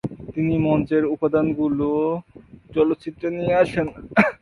[0.33, 1.89] তিনি মঞ্চের উপাদানগুলো
[2.75, 3.87] চলচ্চিত্রে নিয়ে আসেন।